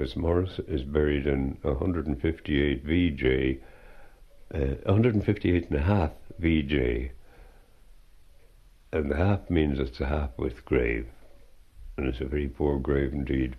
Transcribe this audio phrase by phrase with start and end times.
[0.00, 3.60] Fitzmaurice is buried in 158 VJ,
[4.54, 7.10] uh, 158 and a half VJ,
[8.94, 11.06] and the half means it's a half width grave,
[11.98, 13.56] and it's a very poor grave indeed.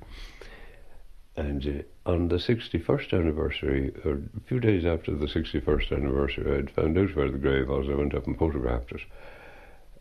[1.36, 6.72] And uh, on the 61st anniversary, or a few days after the 61st anniversary, I'd
[6.72, 7.88] found out where the grave was.
[7.88, 9.02] I went up and photographed it.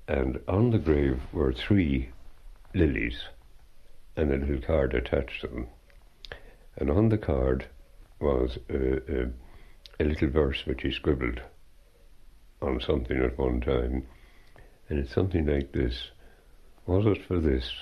[0.09, 2.09] And on the grave were three
[2.75, 3.25] lilies
[4.17, 5.67] and a little card attached to them.
[6.77, 7.67] And on the card
[8.21, 9.31] was a, a,
[9.99, 11.41] a little verse which he scribbled
[12.63, 14.07] on something at one time.
[14.89, 16.11] And it's something like this
[16.87, 17.73] Was it for this?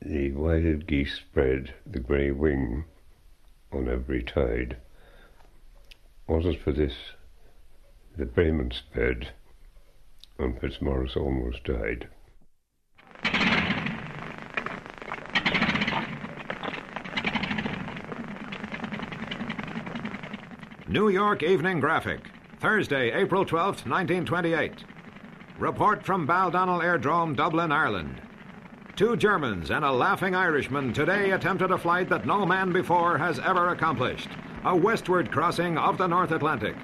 [0.00, 2.84] The wild geese spread the grey wing
[3.72, 4.76] on every tide.
[6.26, 6.94] Was it for this
[8.16, 9.32] the Bremen sped,
[10.38, 12.08] and Fitzmaurice almost died?
[20.90, 24.84] New York Evening Graphic, Thursday, April 12, 1928.
[25.58, 28.22] Report from Baldonnel Airdrome, Dublin, Ireland.
[28.96, 33.38] Two Germans and a laughing Irishman today attempted a flight that no man before has
[33.38, 34.30] ever accomplished,
[34.64, 36.74] a westward crossing of the North Atlantic.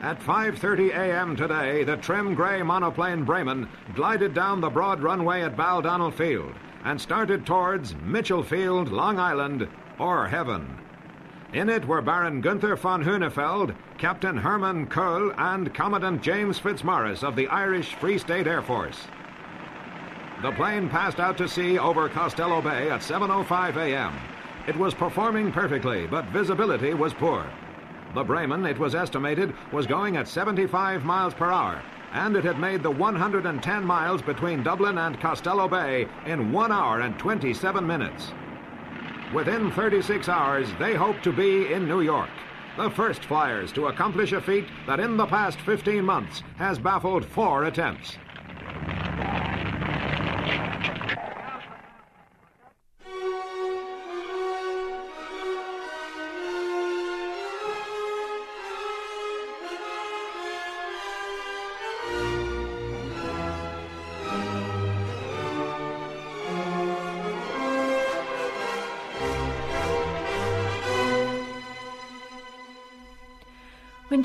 [0.00, 1.36] At 5:30 a.m.
[1.36, 6.98] today, the trim gray monoplane Bremen glided down the broad runway at Baldonnel Field and
[6.98, 10.85] started towards Mitchell Field, Long Island, or heaven.
[11.52, 17.36] In it were Baron Gunther von Hunefeld, Captain Hermann Kohl, and Commandant James Fitzmaurice of
[17.36, 19.06] the Irish Free State Air Force.
[20.42, 24.12] The plane passed out to sea over Costello Bay at 7.05 a.m.
[24.66, 27.46] It was performing perfectly, but visibility was poor.
[28.14, 31.80] The Bremen, it was estimated, was going at 75 miles per hour,
[32.12, 37.00] and it had made the 110 miles between Dublin and Costello Bay in 1 hour
[37.00, 38.32] and 27 minutes.
[39.36, 42.30] Within 36 hours, they hope to be in New York.
[42.78, 47.22] The first flyers to accomplish a feat that in the past 15 months has baffled
[47.22, 48.16] four attempts.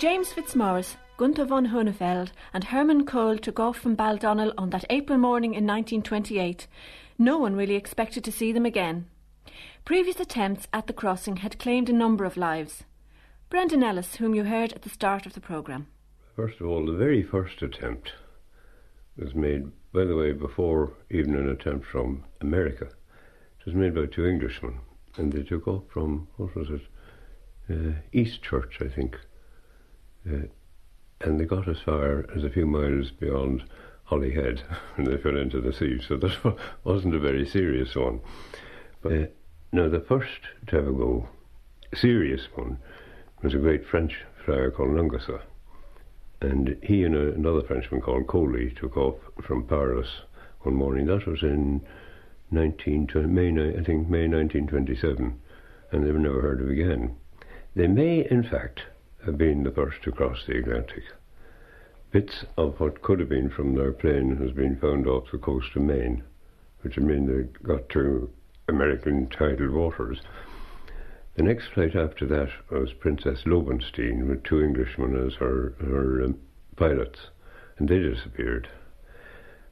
[0.01, 5.19] James Fitzmaurice, Gunther von Hunefeld, and Hermann Kohl took off from Baldonnel on that April
[5.19, 6.65] morning in 1928,
[7.19, 9.05] no one really expected to see them again.
[9.85, 12.83] Previous attempts at the crossing had claimed a number of lives.
[13.47, 15.85] Brendan Ellis, whom you heard at the start of the programme.
[16.35, 18.13] First of all, the very first attempt
[19.15, 22.85] was made, by the way, before even an attempt from America.
[22.85, 24.79] It was made by two Englishmen,
[25.17, 26.81] and they took off from, what was it,
[27.69, 29.19] uh, Eastchurch, I think
[30.29, 30.47] uh,
[31.21, 33.63] and they got as far as a few miles beyond
[34.05, 34.63] Holyhead
[34.97, 36.01] and they fell into the sea.
[36.05, 38.21] So that wasn't a very serious one.
[39.01, 39.25] But uh,
[39.71, 41.27] now the first to ever go
[41.93, 42.77] serious one
[43.41, 45.41] was a great French flyer called Nungesser.
[46.41, 50.09] And he and a, another Frenchman called Coli took off from Paris
[50.61, 51.05] one morning.
[51.05, 51.81] That was in
[52.51, 55.39] 19, May, I think May 1927,
[55.91, 57.15] and they were never heard of again.
[57.75, 58.81] They may, in fact,
[59.25, 61.03] have been the first to cross the Atlantic.
[62.11, 65.67] Bits of what could have been from their plane has been found off the coast
[65.75, 66.23] of Maine,
[66.81, 68.29] which would mean they got to
[68.67, 70.19] American tidal waters.
[71.35, 76.37] The next flight after that was Princess Löwenstein with two Englishmen as her, her um,
[76.75, 77.19] pilots,
[77.77, 78.67] and they disappeared.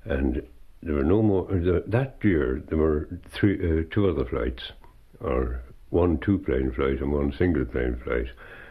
[0.06, 0.42] And
[0.82, 1.46] there were no more.
[1.48, 4.72] The, that year, there were three, uh, two other flights,
[5.20, 8.28] or one two-plane flight and one single-plane flight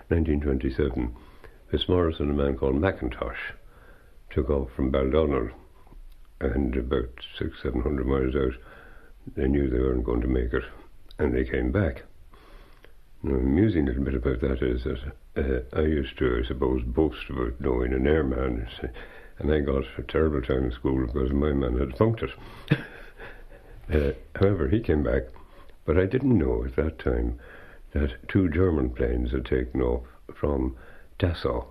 [0.09, 1.15] 1927,
[1.71, 3.53] Fitzmaurice and a man called McIntosh
[4.31, 5.51] took off from Baldonnel,
[6.41, 8.59] and about six, seven hundred miles out,
[9.37, 10.65] they knew they weren't going to make it,
[11.19, 12.05] and they came back.
[13.23, 16.83] Now, the amusing little bit about that is that uh, I used to, I suppose,
[16.85, 18.67] boast about knowing an airman,
[19.39, 22.31] and I got a terrible time in school because my man had funked it.
[23.93, 25.25] uh, however, he came back,
[25.85, 27.39] but I didn't know at that time
[27.93, 30.05] that two German planes had taken off
[30.35, 30.77] from
[31.19, 31.67] Dessau.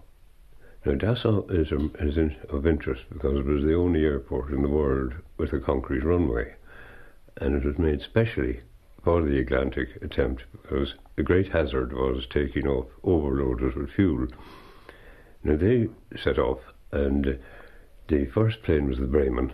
[0.85, 4.61] Now, Dessau is, um, is in, of interest because it was the only airport in
[4.61, 6.55] the world with a concrete runway,
[7.37, 8.61] and it was made specially
[9.03, 14.27] for the Atlantic attempt because the great hazard was taking off overloaded with fuel.
[15.43, 15.87] Now, they
[16.23, 16.59] set off,
[16.91, 17.37] and
[18.07, 19.53] the first plane was the Bremen,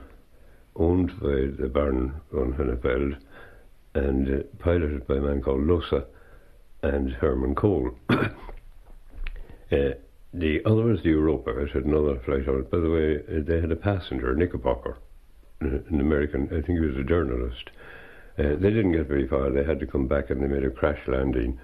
[0.76, 3.18] owned by the Baron von Hunefeld,
[3.96, 5.94] and uh, piloted by a man called Loose
[6.84, 7.92] and Hermann Kohl.
[8.10, 8.28] uh,
[9.72, 11.52] the other was the Europa.
[11.62, 12.72] It had another flight on it.
[12.72, 14.98] By the way, uh, they had a passenger, Knickerbocker,
[15.62, 17.70] an American, I think he was a journalist.
[18.38, 19.50] Uh, they didn't get very far.
[19.52, 21.60] They had to come back and they made a crash landing,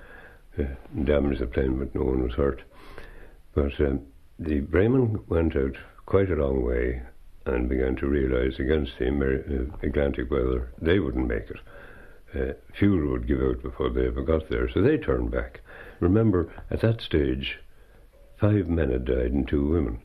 [0.57, 0.63] uh,
[1.03, 2.61] damaged the plane, but no one was hurt.
[3.55, 4.01] But um,
[4.37, 5.75] the Bremen went out
[6.05, 7.01] quite a long way
[7.45, 9.43] and began to realize against the Amer-
[9.83, 11.57] uh, Atlantic weather they wouldn't make it.
[12.35, 15.61] Uh, fuel would give out before they ever got there, so they turned back.
[15.99, 17.57] Remember, at that stage,
[18.39, 19.99] five men had died and two women.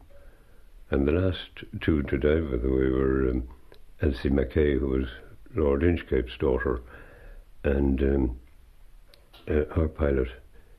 [0.91, 3.49] And the last two to die, by the way, were um,
[4.01, 5.07] Elsie Mackay, who was
[5.55, 6.81] Lord Inchcape's daughter,
[7.63, 8.37] and um,
[9.49, 10.29] uh, our pilot,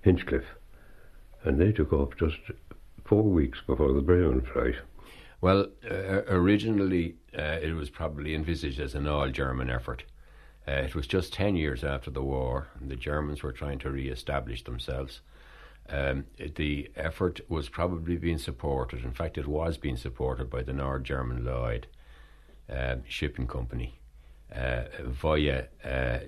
[0.03, 0.44] Hinchliffe.
[1.44, 2.38] And they took off just
[3.06, 4.75] four weeks before the Bremen flight.
[5.41, 10.03] Well, uh, originally uh, it was probably envisaged as an all German effort.
[10.67, 13.91] Uh, it was just 10 years after the war, and the Germans were trying to
[13.91, 15.21] re establish themselves.
[15.88, 16.25] Um,
[16.56, 21.03] the effort was probably being supported, in fact, it was being supported by the Nord
[21.03, 21.88] German Lloyd
[22.71, 24.00] uh, Shipping Company.
[24.56, 26.19] Uh, via uh,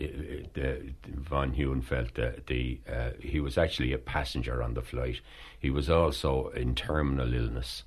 [0.54, 5.22] the, von Huenfeld, the, the uh, he was actually a passenger on the flight.
[5.58, 7.84] He was also in terminal illness.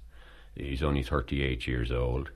[0.54, 2.30] He's only 38 years old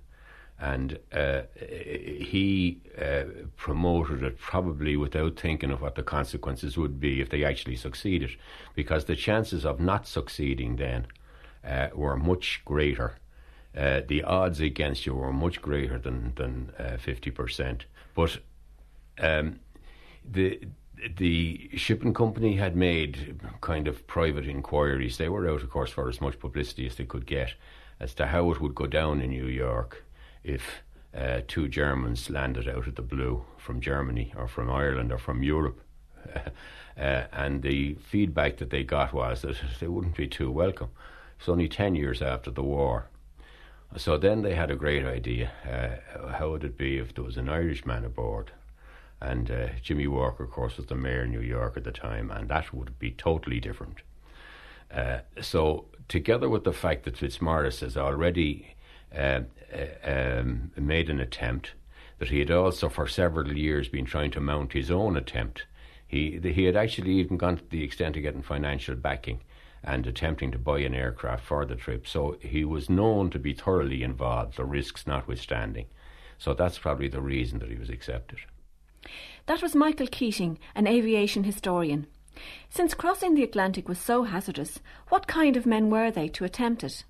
[0.59, 3.25] and uh, he uh,
[3.57, 8.31] promoted it probably without thinking of what the consequences would be if they actually succeeded,
[8.75, 11.07] because the chances of not succeeding then
[11.67, 13.19] uh, were much greater.
[13.77, 17.87] Uh, the odds against you were much greater than than uh, fifty percent.
[18.15, 18.39] But
[19.19, 19.59] um,
[20.25, 20.61] the
[21.17, 25.17] the shipping company had made kind of private inquiries.
[25.17, 27.55] They were out, of course, for as much publicity as they could get
[27.99, 30.04] as to how it would go down in New York
[30.45, 30.83] if
[31.17, 35.43] uh, two Germans landed out of the blue from Germany or from Ireland or from
[35.43, 35.81] Europe.
[36.37, 40.91] uh, and the feedback that they got was that they wouldn't be too welcome.
[41.39, 43.09] It's only 10 years after the war.
[43.97, 45.53] So then they had a great idea.
[45.65, 48.51] Uh, how would it be if there was an Irishman aboard?
[49.21, 52.31] And uh, Jimmy Walker, of course, was the mayor of New York at the time,
[52.31, 53.99] and that would be totally different.
[54.93, 58.75] Uh, so, together with the fact that Fitzmaurice has already
[59.17, 59.41] uh,
[60.05, 61.73] um, made an attempt,
[62.19, 65.67] that he had also for several years been trying to mount his own attempt.
[66.07, 69.41] He, he had actually even gone to the extent of getting financial backing
[69.83, 72.07] and attempting to buy an aircraft for the trip.
[72.07, 75.87] So he was known to be thoroughly involved, the risks notwithstanding.
[76.39, 78.39] So that's probably the reason that he was accepted.
[79.47, 82.07] That was Michael Keating, an aviation historian.
[82.71, 86.83] Since crossing the Atlantic was so hazardous, what kind of men were they to attempt
[86.83, 87.05] it?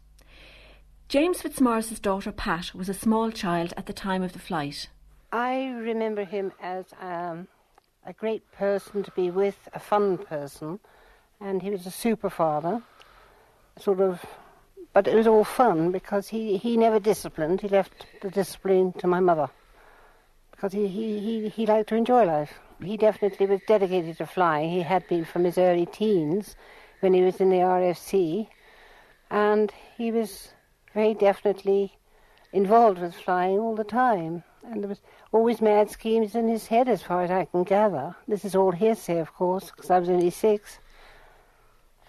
[1.09, 4.89] James Fitzmaurice's daughter Pat was a small child at the time of the flight.
[5.31, 7.47] I remember him as um,
[8.07, 10.81] a great person to be with, a fun person,
[11.41, 12.83] and he was a super father,
[13.79, 14.25] sort of.
[14.93, 17.61] But it was all fun because he, he never disciplined.
[17.61, 19.51] He left the discipline to my mother
[20.53, 22.53] because he, he, he, he liked to enjoy life.
[22.83, 24.71] He definitely was dedicated to flying.
[24.71, 26.57] He had been from his early teens
[27.01, 28.49] when he was in the RFC,
[29.31, 30.49] and he was
[30.95, 31.93] very definitely
[32.53, 34.45] involved with flying all the time.
[34.63, 35.01] And there was
[35.33, 38.15] always mad schemes in his head, as far as I can gather.
[38.27, 40.79] This is all hearsay, of course, because I was only six.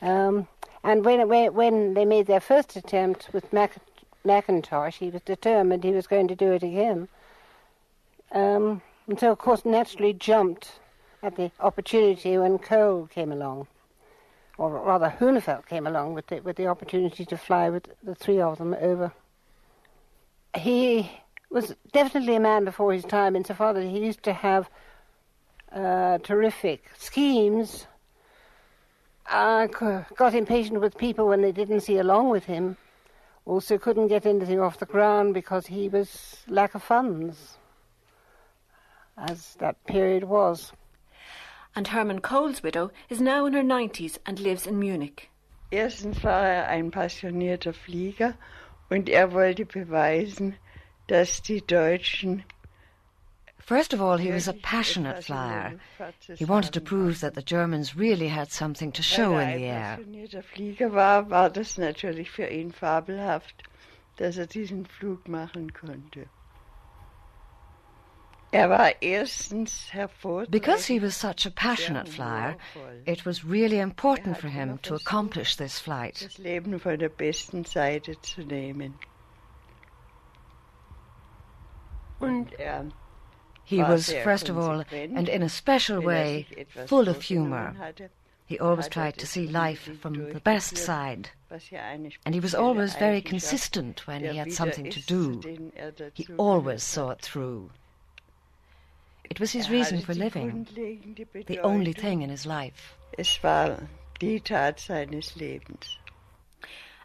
[0.01, 0.47] Um,
[0.83, 3.77] and when, when they made their first attempt with Mac-
[4.23, 7.09] McIntosh, he was determined he was going to do it again.
[8.31, 10.79] Um, and so, of course, naturally jumped
[11.23, 13.67] at the opportunity when Kohl came along
[14.57, 18.39] or rather Huenfeld came along with the, with the opportunity to fly with the three
[18.39, 19.11] of them over.
[20.55, 21.11] He
[21.49, 24.69] was definitely a man before his time insofar that he used to have
[25.71, 27.87] uh, terrific schemes.
[29.29, 32.77] Uh, got impatient with people when they didn't see along with him.
[33.45, 37.57] Also couldn't get anything off the ground because he was lack of funds,
[39.17, 40.71] as that period was
[41.75, 45.29] and Hermann Kohl's widow is now in her 90s and lives in Munich.
[45.71, 48.35] Erstens war er ein passionierter Flieger
[48.89, 50.55] und er wollte beweisen,
[51.07, 52.43] dass die Deutschen
[53.57, 55.79] First of all, he was a passionate flyer.
[56.35, 59.97] He wanted to prove that the Germans really had something to show in the air.
[60.53, 63.63] Flieger war, war das natürlich für ihn fabelhaft,
[64.17, 66.27] dass er diesen Flug machen konnte.
[70.49, 72.55] Because he was such a passionate flyer,
[73.05, 76.27] it was really important for him to accomplish this flight.
[83.65, 86.47] He was, first of all, and in a special way,
[86.85, 87.75] full of humour.
[88.45, 91.31] He always tried to see life from the best side.
[92.25, 95.41] And he was always very consistent when he had something to do.
[96.13, 97.71] He always saw it through.
[99.29, 100.67] It was his reason for living,
[101.47, 102.95] the only thing in his life.
[103.17, 103.87] Es war
[104.19, 105.97] die Tat seines Lebens.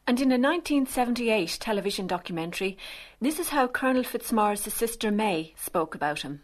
[0.06, 2.76] And in a 1978 television documentary,
[3.20, 6.42] this is how Colonel Fitzmaurice's sister May spoke about him.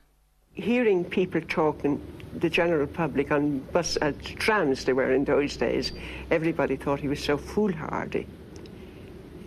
[0.53, 2.01] Hearing people talking,
[2.35, 5.93] the general public on bus, uh, trams they were in those days,
[6.31, 8.27] everybody thought he was so foolhardy.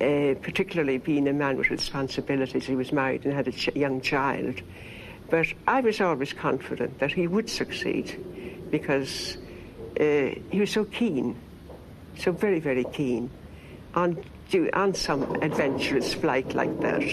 [0.02, 4.02] Uh, particularly being a man with responsibilities, he was married and had a ch- young
[4.02, 4.62] child.
[5.30, 9.38] But I was always confident that he would succeed because
[10.00, 11.36] uh, he was so keen,
[12.18, 13.30] so very, very keen
[13.96, 14.24] on,
[14.74, 17.04] on some adventurous flight like that.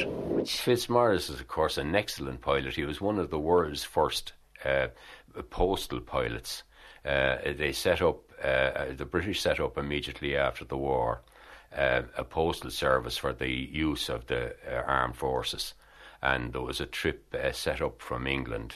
[0.47, 2.75] Fitzmaurice is, of course, an excellent pilot.
[2.75, 4.33] He was one of the world's first
[4.65, 4.89] uh,
[5.51, 6.63] postal pilots.
[7.05, 11.23] Uh, they set up, uh, the British set up immediately after the war
[11.77, 15.75] uh, a postal service for the use of the uh, armed forces.
[16.23, 18.75] And there was a trip uh, set up from England.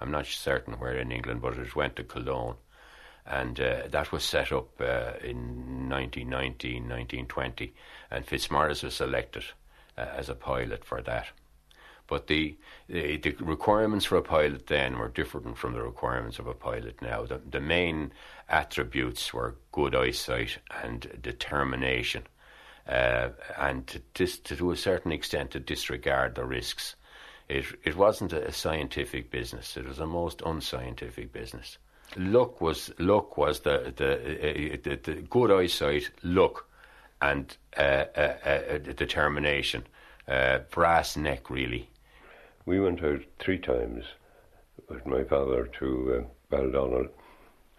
[0.00, 2.56] I'm not certain where in England, but it went to Cologne
[3.26, 7.72] and uh, that was set up uh, in 1919, 1920,
[8.10, 9.44] and Fitzmaurice was selected
[9.96, 11.28] uh, as a pilot for that.
[12.06, 16.48] But the, the, the requirements for a pilot then were different from the requirements of
[16.48, 17.24] a pilot now.
[17.24, 18.12] The, the main
[18.48, 22.24] attributes were good eyesight and determination,
[22.88, 26.96] uh, and to, to, to a certain extent to disregard the risks.
[27.48, 31.78] It, it wasn't a scientific business; it was a most unscientific business
[32.16, 36.66] luck was luck was the the, uh, the, the good eyesight, luck,
[37.22, 39.84] and uh, uh, uh determination,
[40.28, 41.88] uh, brass neck really.
[42.66, 44.04] We went out three times
[44.88, 47.08] with my father to uh, Baldonnel.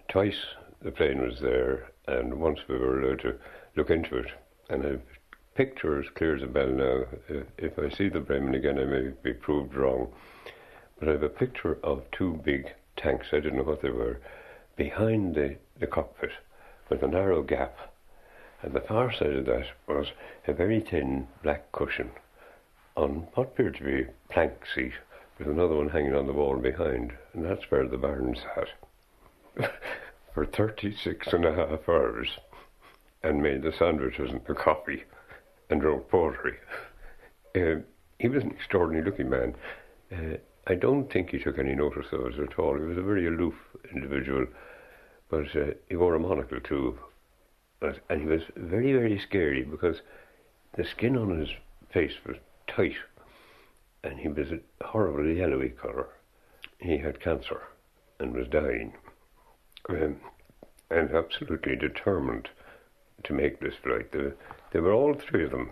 [0.09, 0.39] Twice
[0.81, 3.35] the plane was there, and once we were allowed to
[3.75, 4.31] look into it.
[4.71, 4.99] And a
[5.53, 7.03] picture as clear as a bell now.
[7.29, 10.13] Uh, if I see the Bremen again, I may be proved wrong.
[10.97, 14.21] But I have a picture of two big tanks, I didn't know what they were,
[14.77, 16.31] behind the, the cockpit
[16.89, 17.77] with a narrow gap.
[18.61, 20.07] And the far side of that was
[20.47, 22.11] a very thin black cushion
[22.95, 24.93] on what appeared to be a plank seat
[25.37, 27.11] with another one hanging on the wall behind.
[27.33, 29.69] And that's where the baron sat
[30.33, 32.29] for 36 and a half hours
[33.23, 35.03] and made the sandwiches and the coffee
[35.69, 36.57] and wrote poetry.
[37.55, 37.81] Uh,
[38.19, 39.55] he was an extraordinary looking man.
[40.11, 40.37] Uh,
[40.67, 42.75] I don't think he took any notice of us at all.
[42.75, 43.55] He was a very aloof
[43.93, 44.45] individual,
[45.29, 46.97] but uh, he wore a monocle too.
[47.79, 50.01] But, and he was very, very scary because
[50.77, 51.49] the skin on his
[51.91, 52.37] face was
[52.67, 52.95] tight
[54.03, 56.09] and he was a horrible yellowy colour.
[56.79, 57.61] He had cancer
[58.19, 58.93] and was dying.
[59.89, 60.17] Um,
[60.89, 62.49] and absolutely determined
[63.23, 64.11] to make this flight.
[64.11, 64.31] They,
[64.71, 65.71] they were all three of them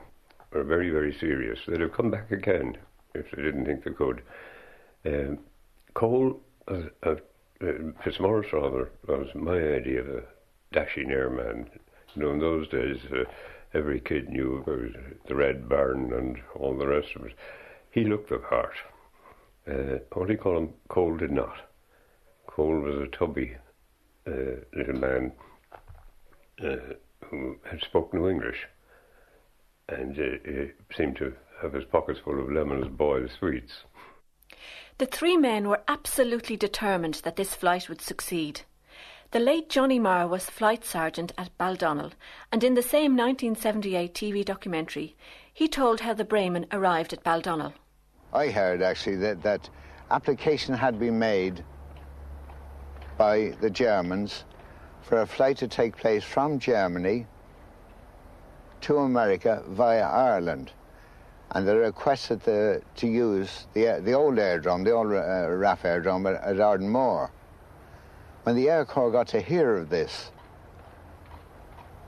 [0.52, 1.60] were very, very serious.
[1.68, 2.78] They'd have come back again
[3.14, 4.22] if they didn't think they could.
[5.06, 5.40] Um,
[5.94, 7.16] Kohl, uh, uh,
[8.04, 10.24] Fitzmaurice rather, was my idea of a
[10.72, 11.70] dashing airman.
[12.16, 13.24] You know, in those days, uh,
[13.74, 17.34] every kid knew about the Red Baron and all the rest of it.
[17.92, 18.74] He looked the part.
[19.68, 20.74] Uh, what do you call him?
[20.88, 21.58] Kohl did not.
[22.48, 23.56] Kohl was a tubby
[24.28, 25.32] uh, little man
[26.64, 26.94] uh,
[27.26, 28.68] who had spoken no English
[29.88, 33.84] and uh, seemed to have his pockets full of lemons boiled sweets.
[34.98, 38.62] The three men were absolutely determined that this flight would succeed.
[39.32, 42.14] The late Johnny Marr was flight sergeant at Baldonnel,
[42.52, 45.16] and in the same 1978 TV documentary,
[45.54, 47.74] he told how the Bremen arrived at Baldonnel.
[48.34, 49.70] I heard actually that, that
[50.10, 51.64] application had been made
[53.18, 54.46] by the Germans
[55.02, 57.26] for a flight to take place from Germany
[58.82, 60.72] to America via Ireland
[61.52, 66.30] and they requested the, to use the, the old airdrome, the old uh, RAF airdrome
[66.32, 67.32] at, at Ardmore.
[68.44, 70.32] When the Air Corps got to hear of this,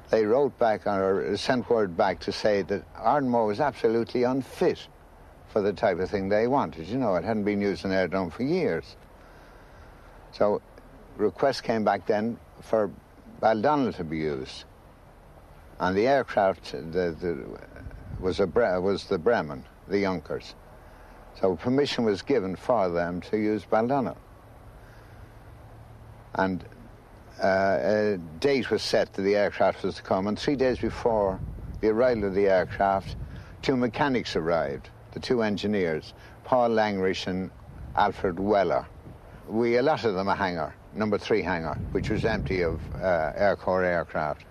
[0.10, 4.88] they wrote back or sent word back to say that Ardmore was absolutely unfit
[5.48, 6.88] for the type of thing they wanted.
[6.88, 8.96] You know, it hadn't been used in airdrome for years.
[10.32, 10.62] So
[11.18, 12.92] requests came back then for
[13.42, 14.66] Baldonnel to be used.
[15.80, 17.46] And the aircraft, the, the
[18.20, 20.54] was, a, was the Bremen, the Junkers.
[21.40, 24.18] So permission was given for them to use Baldonnel.
[26.36, 26.64] And
[27.42, 31.40] uh, a date was set that the aircraft was to come, and three days before
[31.80, 33.16] the arrival of the aircraft,
[33.62, 36.14] two mechanics arrived, the two engineers,
[36.44, 37.50] Paul Langrich and
[37.96, 38.86] Alfred Weller.
[39.48, 43.84] We allotted them a hangar, number three hangar, which was empty of uh, Air Corps
[43.84, 44.46] aircraft.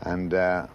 [0.00, 0.66] And uh,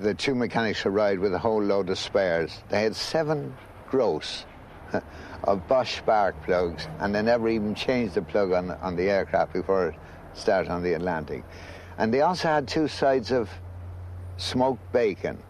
[0.00, 2.62] the two mechanics arrived with a whole load of spares.
[2.68, 3.54] They had seven
[3.88, 4.44] gross
[5.44, 9.52] of Bosch spark plugs, and they never even changed the plug on, on the aircraft
[9.52, 9.94] before it
[10.34, 11.44] started on the Atlantic.
[11.98, 13.50] And they also had two sides of
[14.36, 15.42] smoked bacon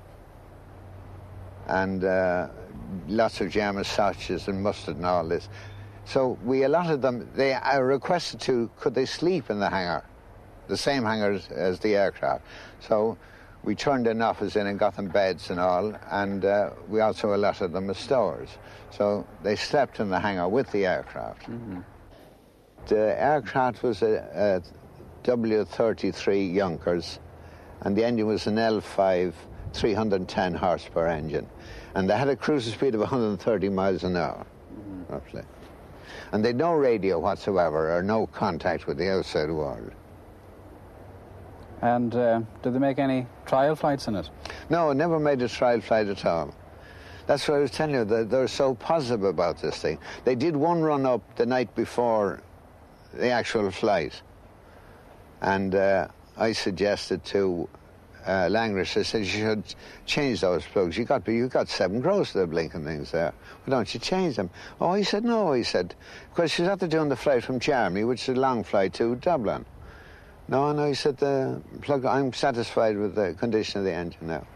[1.66, 2.48] and uh,
[3.06, 5.48] lots of German sausages and mustard and all this.
[6.08, 10.04] So we allotted them, they requested to, could they sleep in the hangar,
[10.66, 12.46] the same hangar as, as the aircraft.
[12.80, 13.18] So
[13.62, 17.34] we turned an office in and got them beds and all, and uh, we also
[17.34, 18.48] allotted them as stores.
[18.90, 21.42] So they slept in the hangar with the aircraft.
[21.42, 21.80] Mm-hmm.
[22.86, 24.62] The aircraft was a,
[25.26, 27.18] a W33 Junkers,
[27.82, 29.34] and the engine was an L5
[29.74, 31.46] 310 horsepower engine.
[31.94, 35.12] And they had a cruising speed of 130 miles an hour, mm-hmm.
[35.12, 35.42] roughly.
[36.32, 39.92] And they had no radio whatsoever or no contact with the outside world.
[41.80, 44.28] And uh, did they make any trial flights in it?
[44.68, 46.54] No, never made a trial flight at all.
[47.26, 48.04] That's what I was telling you.
[48.04, 49.98] that They're so positive about this thing.
[50.24, 52.40] They did one run up the night before
[53.12, 54.20] the actual flight,
[55.42, 57.68] and uh, I suggested to
[58.28, 60.98] uh, Langrish, I said you should change those plugs.
[60.98, 63.32] You got you got seven gross of the blinking things there.
[63.64, 64.50] Why don't you change them?
[64.80, 65.52] Oh, he said no.
[65.52, 65.94] He said
[66.30, 69.64] because she's after doing the flight from Jeremy, which is a long flight to Dublin.
[70.46, 72.04] No, no, he said the plug.
[72.04, 74.46] I'm satisfied with the condition of the engine now.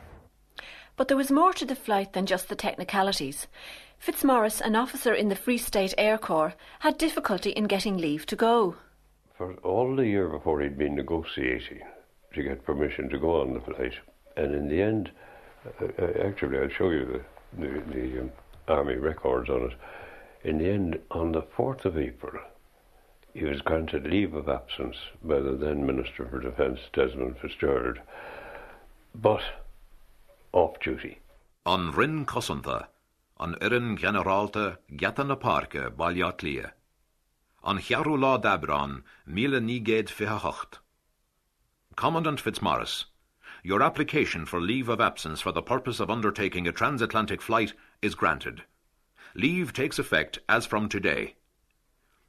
[0.96, 3.46] But there was more to the flight than just the technicalities.
[3.98, 8.36] Fitzmaurice, an officer in the Free State Air Corps, had difficulty in getting leave to
[8.36, 8.76] go.
[9.38, 11.80] For all the year before he'd been negotiating
[12.34, 13.94] to get permission to go on the flight,
[14.36, 15.10] and in the end,
[15.80, 17.22] uh, uh actually, I'll show you
[17.58, 18.32] the, the, the um,
[18.68, 19.72] army records on it.
[20.44, 22.40] In the end, on the 4th of April,
[23.34, 27.98] he was granted leave of absence by the then Minister for Defence, Desmond Fitzgerald,
[29.14, 29.42] but
[30.52, 31.18] off duty.
[31.64, 32.88] On Rin Cosantha,
[33.40, 36.72] an Irin Generalte Gatan na Parke, Baljat Lia.
[37.64, 40.81] An Chiarú Lá Dabran, Niged Fihahocht.
[41.96, 43.04] Commandant Fitzmaurice,
[43.62, 48.14] your application for leave of absence for the purpose of undertaking a transatlantic flight is
[48.14, 48.62] granted.
[49.34, 51.34] Leave takes effect as from today.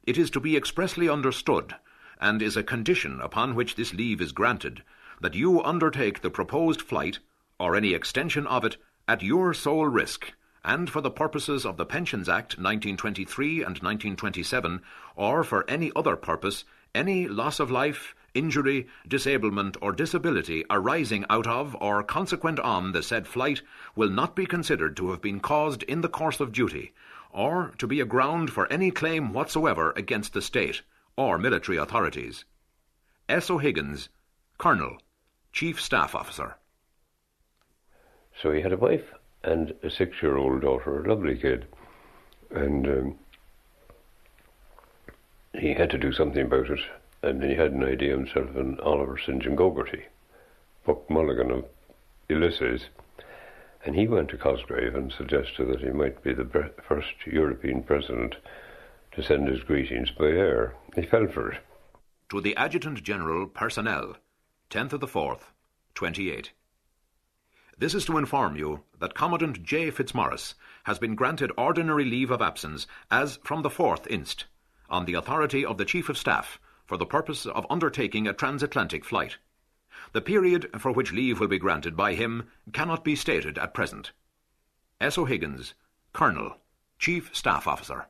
[0.02, 1.74] It is to be expressly understood,
[2.20, 4.82] and is a condition upon which this leave is granted,
[5.20, 7.18] that you undertake the proposed flight
[7.58, 8.76] or any extension of it
[9.08, 14.82] at your sole risk and for the purposes of the Pensions Act 1923 and 1927,
[15.14, 21.46] or for any other purpose, any loss of life, injury, disablement, or disability arising out
[21.46, 23.62] of or consequent on the said flight
[23.96, 26.92] will not be considered to have been caused in the course of duty,
[27.32, 30.82] or to be a ground for any claim whatsoever against the state
[31.16, 32.44] or military authorities.
[33.28, 33.48] S.
[33.48, 34.08] O'Higgins,
[34.58, 34.98] Colonel,
[35.52, 36.56] Chief Staff Officer.
[38.42, 41.66] So he had a wife and a six year old daughter, a lovely kid.
[42.50, 43.18] And um,
[45.54, 46.80] he had to do something about it.
[47.24, 49.42] And he had an idea himself and Oliver St.
[49.42, 50.02] John Gogarty,
[50.84, 51.64] Buck Mulligan of
[52.28, 52.82] Ulysses.
[53.82, 58.34] And he went to Cosgrave and suggested that he might be the first European president
[59.12, 60.74] to send his greetings by air.
[60.94, 61.60] He fell for it.
[62.28, 64.16] To the Adjutant General Personnel,
[64.68, 65.52] 10th of the 4th,
[65.94, 66.52] 28.
[67.78, 69.90] This is to inform you that Commandant J.
[69.90, 74.44] Fitzmaurice has been granted ordinary leave of absence as from the 4th inst,
[74.90, 79.04] on the authority of the Chief of Staff, for the purpose of undertaking a transatlantic
[79.04, 79.38] flight.
[80.12, 84.12] The period for which leave will be granted by him cannot be stated at present.
[85.00, 85.18] S.
[85.18, 85.74] O'Higgins,
[86.12, 86.56] Colonel,
[86.98, 88.06] Chief Staff Officer.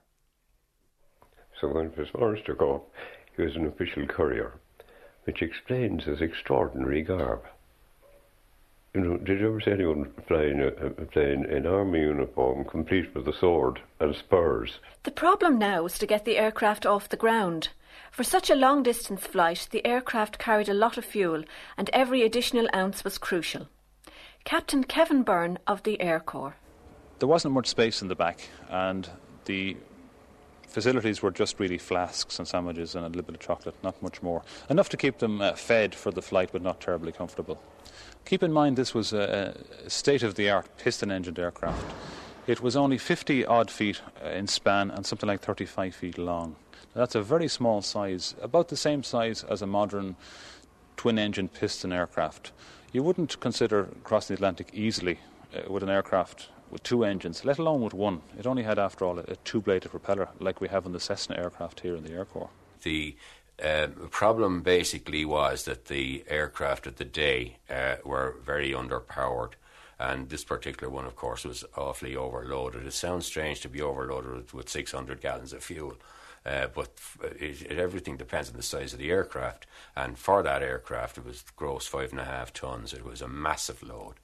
[1.61, 2.83] So when Fitzmaurice took off,
[3.37, 4.55] he was an official courier,
[5.25, 7.43] which explains his extraordinary garb.
[8.95, 13.13] You know, did you ever see anyone flying a, a plane in army uniform, complete
[13.13, 14.79] with a sword and spurs?
[15.03, 17.71] The problem now was to get the aircraft off the ground.
[18.13, 21.43] For such a long distance flight, the aircraft carried a lot of fuel,
[21.77, 23.67] and every additional ounce was crucial.
[24.45, 26.55] Captain Kevin Byrne of the Air Corps.
[27.19, 29.11] There wasn't much space in the back, and
[29.47, 29.77] the
[30.69, 34.23] facilities were just really flasks and sandwiches and a little bit of chocolate, not much
[34.23, 34.45] more.
[34.71, 37.61] Enough to keep them uh, fed for the flight, but not terribly comfortable.
[38.25, 39.55] Keep in mind this was a,
[39.87, 41.85] state of the art piston engined aircraft.
[42.47, 46.57] It was only 50 odd feet uh, in span and something like 35 feet long.
[46.95, 50.17] Now, that's a very small size, about the same size as a modern
[50.97, 52.53] twin engine piston aircraft.
[52.93, 55.19] You wouldn't consider crossing the Atlantic easily
[55.55, 58.23] uh, with an aircraft with two engines, let alone with one.
[58.39, 61.37] It only had, after all, a, a two-bladed propeller like we have on the Cessna
[61.37, 62.51] aircraft here in the Air Corps.
[62.83, 63.17] The
[63.63, 69.53] uh, the problem basically was that the aircraft of the day uh, were very underpowered.
[69.99, 72.85] And this particular one, of course, was awfully overloaded.
[72.85, 75.97] It sounds strange to be overloaded with, with 600 gallons of fuel,
[76.45, 76.91] uh, but
[77.23, 79.67] it, it, everything depends on the size of the aircraft.
[79.95, 82.93] And for that aircraft, it was gross five and a half tons.
[82.93, 84.15] It was a massive load.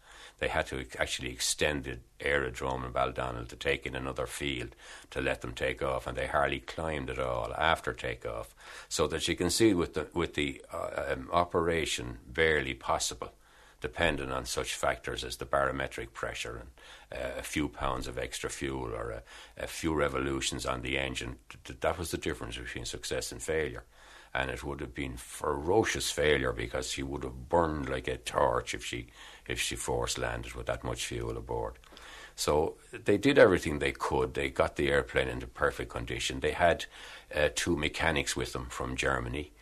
[0.40, 4.74] They had to actually extend the aerodrome in Baldonnel to take in another field
[5.10, 8.54] to let them take off, and they hardly climbed at all after takeoff.
[8.88, 13.32] So that you can see with the with the uh, um, operation barely possible
[13.80, 16.60] dependent on such factors as the barometric pressure
[17.10, 19.22] and uh, a few pounds of extra fuel or a,
[19.56, 21.36] a few revolutions on the engine.
[21.80, 23.84] That was the difference between success and failure.
[24.32, 28.74] And it would have been ferocious failure because she would have burned like a torch
[28.74, 29.08] if she
[29.46, 31.78] if she force landed with that much fuel aboard.
[32.36, 34.34] So they did everything they could.
[34.34, 36.40] They got the airplane into perfect condition.
[36.40, 36.86] They had
[37.34, 39.52] uh, two mechanics with them from Germany.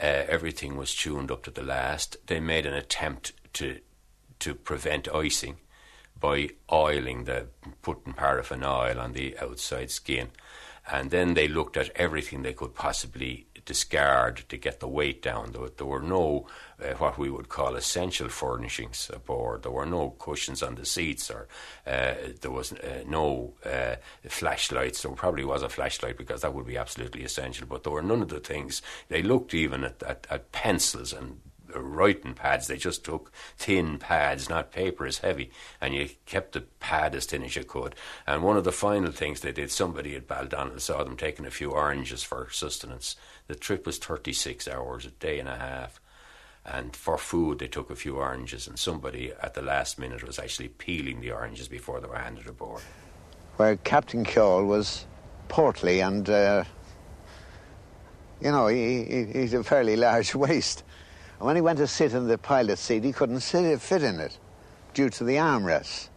[0.00, 2.16] Uh, everything was tuned up to the last.
[2.28, 3.80] They made an attempt to
[4.38, 5.58] to prevent icing
[6.18, 7.48] by oiling the
[7.82, 10.30] putting paraffin oil on the outside skin,
[10.90, 15.52] and then they looked at everything they could possibly discard to get the weight down.
[15.52, 16.46] There, there were no
[16.82, 19.62] uh, what we would call essential furnishings aboard.
[19.62, 21.48] There were no cushions on the seats, or
[21.86, 23.96] uh, there was uh, no uh,
[24.28, 25.02] flashlights.
[25.02, 28.22] There probably was a flashlight because that would be absolutely essential, but there were none
[28.22, 28.82] of the things.
[29.08, 31.40] They looked even at, at, at pencils and
[31.80, 32.66] writing pads.
[32.66, 37.26] They just took thin pads, not paper as heavy, and you kept the pad as
[37.26, 37.94] thin as you could.
[38.26, 41.50] And one of the final things they did, somebody at Baldonnel saw them taking a
[41.50, 43.16] few oranges for sustenance.
[43.46, 46.00] The trip was 36 hours, a day and a half.
[46.64, 50.38] And for food, they took a few oranges, and somebody at the last minute was
[50.38, 52.82] actually peeling the oranges before they were handed aboard.
[53.58, 55.04] Well, Captain Kohl was
[55.48, 56.64] portly and, uh,
[58.40, 60.84] you know, he, he, he's a fairly large waist.
[61.42, 64.20] And when he went to sit in the pilot's seat, he couldn't sit, fit in
[64.20, 64.38] it
[64.94, 66.08] due to the armrests.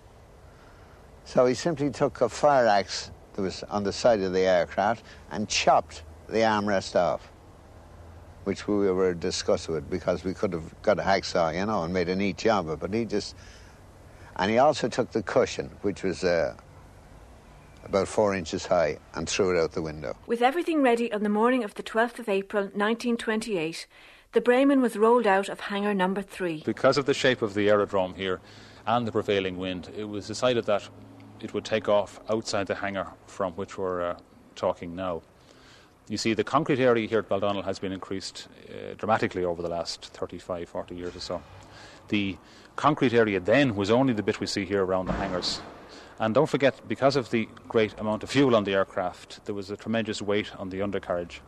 [1.23, 5.03] So he simply took a fire axe that was on the side of the aircraft
[5.31, 7.31] and chopped the armrest off,
[8.43, 11.91] which we were discussing with because we could have got a hacksaw, you know, and
[11.91, 12.79] made a neat job of it.
[12.81, 13.35] But he just,
[14.35, 16.55] and he also took the cushion, which was uh,
[17.83, 20.15] about four inches high, and threw it out the window.
[20.27, 23.87] With everything ready on the morning of the 12th of April 1928,
[24.35, 26.61] the Bremen was rolled out of hangar number three.
[26.65, 28.41] Because of the shape of the aerodrome here
[28.85, 30.89] and the prevailing wind, it was decided that
[31.39, 34.19] it would take off outside the hangar from which we're uh,
[34.57, 35.21] talking now.
[36.09, 39.69] You see, the concrete area here at Baldonnel has been increased uh, dramatically over the
[39.69, 41.41] last 35, 40 years or so.
[42.09, 42.35] The
[42.75, 45.61] concrete area then was only the bit we see here around the hangars.
[46.19, 49.71] And don't forget, because of the great amount of fuel on the aircraft, there was
[49.71, 51.41] a tremendous weight on the undercarriage.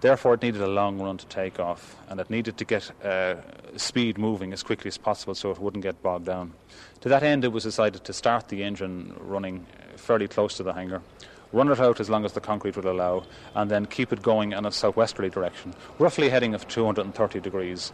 [0.00, 3.34] Therefore, it needed a long run to take off, and it needed to get uh,
[3.76, 6.52] speed moving as quickly as possible so it wouldn't get bogged down.
[7.00, 10.72] To that end, it was decided to start the engine running fairly close to the
[10.72, 11.02] hangar,
[11.52, 13.24] run it out as long as the concrete would allow,
[13.56, 17.92] and then keep it going in a southwesterly direction, roughly heading of 230 degrees.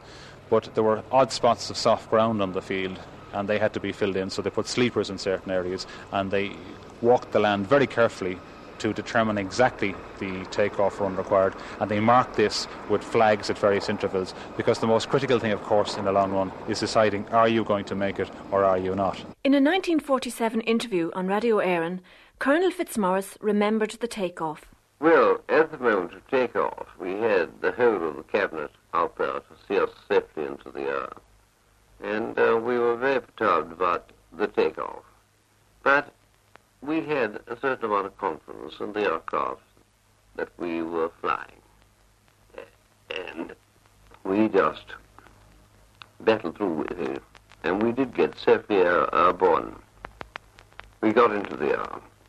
[0.51, 3.01] But there were odd spots of soft ground on the field,
[3.33, 6.31] and they had to be filled in, so they put sleepers in certain areas, and
[6.31, 6.53] they
[7.01, 8.38] walked the land very carefully
[8.85, 13.88] to determine exactly the takeoff run required, and they mark this with flags at various
[13.88, 17.49] intervals because the most critical thing, of course, in the long run is deciding are
[17.49, 19.18] you going to make it or are you not.
[19.42, 22.01] In a 1947 interview on Radio Éireann,
[22.38, 24.66] Colonel Fitzmaurice remembered the takeoff.
[25.01, 29.40] Well, at the moment of takeoff, we had the whole of the cabinet out there
[29.40, 31.12] to see us safely into the air.
[32.03, 35.05] And uh, we were very perturbed about the takeoff.
[35.83, 36.12] But
[36.85, 39.62] we had a certain amount of confidence in the aircraft
[40.37, 41.62] that we were flying.
[43.11, 43.55] And
[44.25, 44.85] we just
[46.20, 47.23] battled through with it.
[47.62, 49.77] And we did get safely uh, airborne.
[51.01, 51.88] We got into the air.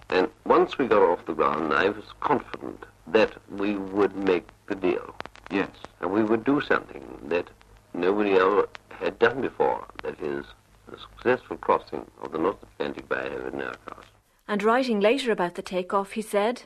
[0.10, 4.76] And once we got off the ground, I was confident that we would make the
[4.76, 5.16] deal.
[5.52, 5.70] Yes.
[6.00, 7.50] And we would do something that
[7.94, 9.86] nobody ever had done before.
[10.04, 10.46] That is,
[10.90, 14.15] the successful crossing of the North Atlantic by an aircraft.
[14.48, 16.64] And writing later about the takeoff, he said,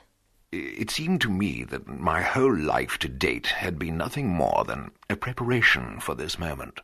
[0.52, 4.92] It seemed to me that my whole life to date had been nothing more than
[5.10, 6.82] a preparation for this moment.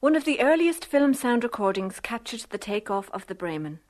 [0.00, 3.80] One of the earliest film sound recordings captured the takeoff of the Bremen.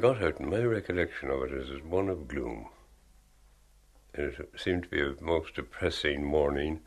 [0.00, 2.68] Got out, and my recollection of it is, one of gloom.
[4.14, 6.80] It seemed to be a most depressing morning.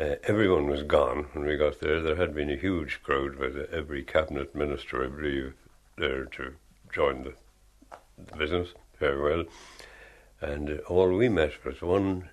[0.00, 2.00] Uh, everyone was gone when we got there.
[2.00, 5.54] There had been a huge crowd with every cabinet minister, I believe,
[5.96, 6.54] there to
[6.92, 7.34] join the,
[8.16, 9.44] the business very well.
[10.40, 12.30] And uh, all we met was one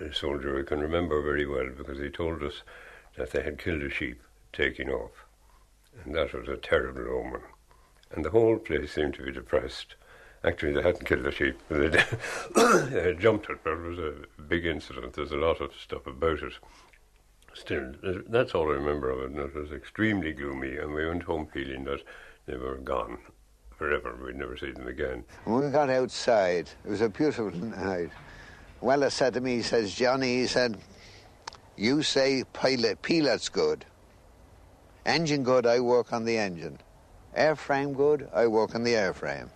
[0.00, 2.62] uh, soldier I can remember very well because he told us
[3.16, 5.26] that they had killed a sheep taking off.
[6.04, 7.42] And that was a terrible omen.
[8.12, 9.94] And the whole place seemed to be depressed.
[10.44, 11.58] Actually, they hadn't killed the sheep.
[11.68, 11.88] They,
[12.88, 15.14] they had jumped it, but it was a big incident.
[15.14, 16.52] There's a lot of stuff about it.
[17.54, 17.92] Still,
[18.28, 19.36] that's all I remember of it.
[19.36, 22.02] And it was extremely gloomy, and we went home feeling that
[22.46, 23.18] they were gone
[23.76, 24.18] forever.
[24.24, 25.24] We'd never see them again.
[25.44, 28.10] When we got outside, it was a beautiful night.
[28.80, 30.76] Weller said to me, he says, Johnny, he said,
[31.76, 33.84] you say pilot, pilot's good.
[35.06, 36.78] Engine good, I work on the engine.
[37.36, 39.48] Airframe good, I work on the airframe.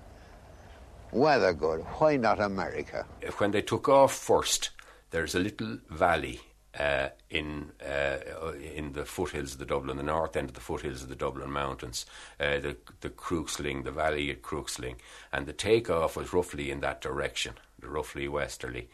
[1.12, 3.06] Weather good, why not America?
[3.38, 4.70] When they took off first,
[5.10, 6.40] there's a little valley
[6.78, 11.02] uh, in uh, in the foothills of the Dublin, the north end of the foothills
[11.02, 12.06] of the Dublin Mountains,
[12.38, 14.96] uh, the the Crooksling, the valley at Crooksling,
[15.32, 18.88] and the takeoff was roughly in that direction, roughly westerly.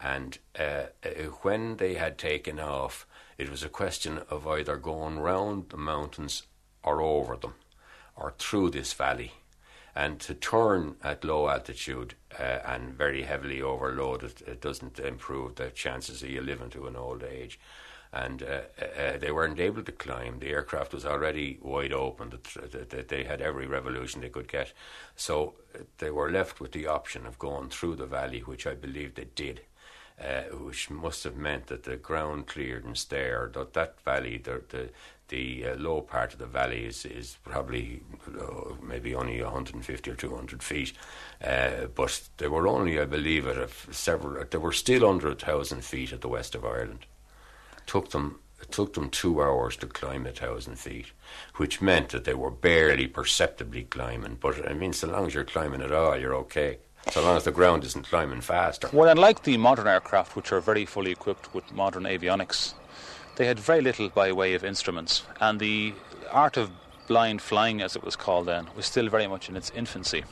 [0.00, 1.08] And uh, uh,
[1.42, 6.44] when they had taken off, it was a question of either going round the mountains
[6.84, 7.54] or over them,
[8.18, 9.32] or through this valley.
[9.94, 15.70] And to turn at low altitude uh, and very heavily overloaded, it doesn't improve the
[15.70, 17.58] chances of you living to an old age.
[18.12, 20.38] And uh, uh, they weren't able to climb.
[20.38, 22.30] The aircraft was already wide open.
[22.30, 24.72] That they had every revolution they could get.
[25.16, 28.74] So uh, they were left with the option of going through the valley, which I
[28.74, 29.62] believe they did
[30.22, 34.90] uh, which must have meant that the ground clearance there, that that valley, the the,
[35.28, 40.14] the uh, low part of the valley is is probably uh, maybe only 150 or
[40.14, 40.92] 200 feet,
[41.44, 44.44] uh, but they were only, I believe, at a several.
[44.44, 47.06] They were still under a thousand feet at the west of Ireland.
[47.86, 48.40] Took them.
[48.60, 51.12] It took them two hours to climb a thousand feet,
[51.56, 54.38] which meant that they were barely perceptibly climbing.
[54.40, 56.78] But I mean, so long as you're climbing at all, you're okay
[57.10, 58.90] so long as the ground isn't climbing faster.
[58.92, 62.74] Well, unlike the modern aircraft, which are very fully equipped with modern avionics,
[63.38, 65.94] they had very little by way of instruments, and the
[66.28, 66.72] art of
[67.06, 70.24] blind flying, as it was called then, was still very much in its infancy.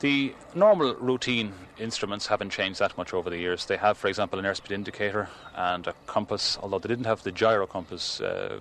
[0.00, 3.66] The normal routine instruments haven't changed that much over the years.
[3.66, 7.30] They have, for example, an airspeed indicator and a compass, although they didn't have the
[7.30, 8.20] gyro compass.
[8.20, 8.58] Uh,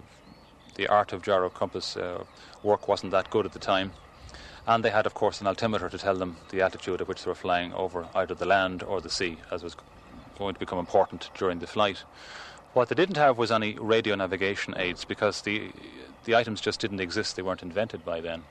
[0.76, 2.24] the art of gyro compass uh,
[2.62, 3.92] work wasn't that good at the time.
[4.68, 7.32] And they had, of course, an altimeter to tell them the altitude at which they
[7.32, 9.76] were flying over either the land or the sea, as was
[10.38, 12.04] going to become important during the flight.
[12.76, 15.72] What they didn't have was any radio navigation aids because the
[16.26, 17.38] the items just didn't exist.
[17.38, 18.44] They weren't invented by then.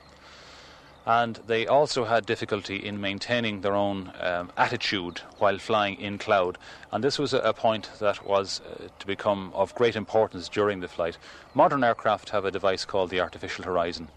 [1.05, 6.57] And they also had difficulty in maintaining their own um, attitude while flying in cloud.
[6.91, 10.79] And this was a, a point that was uh, to become of great importance during
[10.79, 11.19] the flight.
[11.53, 14.07] Modern aircraft have a device called the artificial horizon.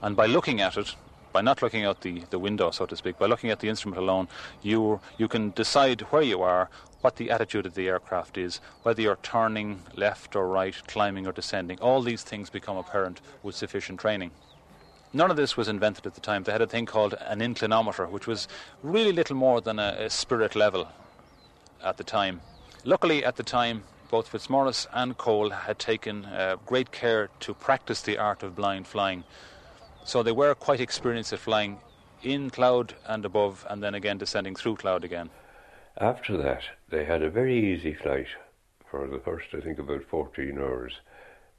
[0.00, 0.94] And by looking at it,
[1.30, 4.00] by not looking out the, the window, so to speak, by looking at the instrument
[4.00, 4.28] alone,
[4.62, 9.00] you you can decide where you are, what the attitude of the aircraft is, whether
[9.00, 11.78] you're turning left or right, climbing or descending.
[11.80, 14.30] All these things become apparent with sufficient training.
[15.12, 16.42] None of this was invented at the time.
[16.42, 18.48] They had a thing called an inclinometer, which was
[18.82, 20.88] really little more than a, a spirit level
[21.82, 22.40] at the time.
[22.84, 28.02] Luckily, at the time, both Fitzmaurice and Kohl had taken uh, great care to practice
[28.02, 29.24] the art of blind flying.
[30.04, 31.78] So they were quite experienced at flying
[32.22, 35.30] in cloud and above, and then again descending through cloud again.
[35.98, 38.28] After that, they had a very easy flight
[38.90, 40.94] for the first, I think, about 14 hours.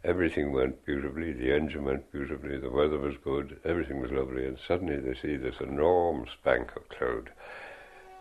[0.04, 4.58] Everything went beautifully, the engine went beautifully, the weather was good, everything was lovely, and
[4.68, 7.30] suddenly they see this enormous bank of cloud.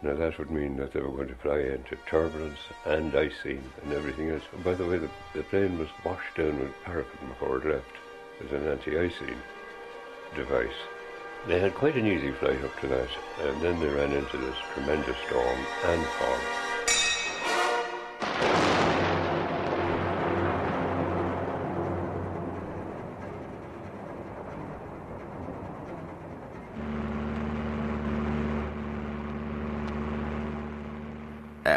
[0.02, 3.92] Now that would mean that they were going to fly into turbulence and icing and
[3.92, 4.42] everything else.
[4.52, 7.96] And by the way, the, the plane was washed down with paraffin before it left
[8.44, 9.36] as an anti-icing
[10.36, 10.78] device.
[11.46, 13.08] They had quite an easy flight up to that,
[13.40, 16.67] and then they ran into this tremendous storm and fog.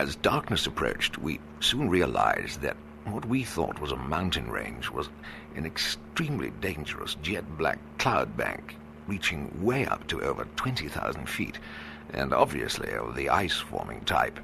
[0.02, 5.12] As darkness approached, we soon realized that what we thought was a mountain range was
[5.56, 11.60] an extremely dangerous jet black cloud bank reaching way up to over 20,000 feet,
[12.16, 14.40] and obviously of the ice forming type.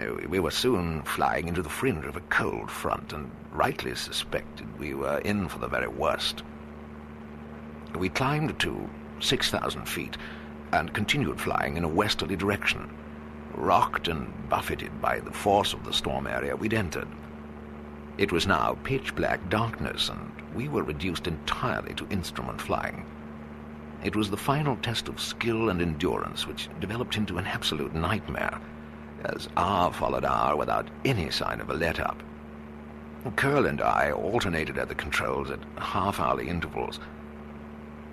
[0.00, 4.66] Uh, we were soon flying into the fringe of a cold front, and rightly suspected
[4.78, 6.42] we were in for the very worst.
[7.94, 8.88] We climbed to
[9.20, 10.16] 6,000 feet
[10.72, 12.88] and continued flying in a westerly direction.
[13.54, 17.08] Rocked and buffeted by the force of the storm area we'd entered.
[18.18, 23.04] It was now pitch black darkness, and we were reduced entirely to instrument flying.
[24.02, 28.58] It was the final test of skill and endurance which developed into an absolute nightmare,
[29.24, 32.22] as hour followed hour without any sign of a let up.
[33.36, 36.98] Kohl and I alternated at the controls at half hourly intervals.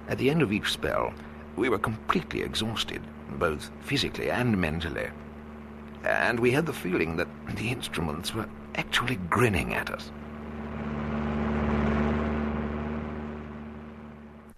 [0.10, 1.14] At the end of each spell,
[1.56, 3.02] we were completely exhausted,
[3.40, 5.10] both physically and mentally.
[6.08, 10.12] And we had the feeling that the instruments were actually grinning at us.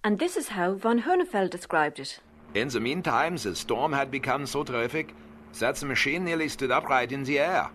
[0.04, 2.20] And this is how von Hunefeld described it.
[2.54, 5.14] In the meantime, the storm had become so terrific
[5.58, 7.70] that the machine nearly stood upright in the air.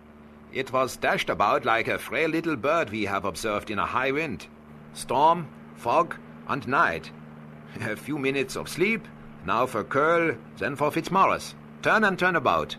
[0.52, 4.10] It was dashed about like a frail little bird we have observed in a high
[4.10, 4.46] wind.
[4.94, 6.16] Storm, fog,
[6.48, 7.10] and night.
[7.80, 9.06] A few minutes of sleep,
[9.44, 11.54] now for Kohl, then for Fitzmaurice.
[11.82, 12.74] Turn and turn about.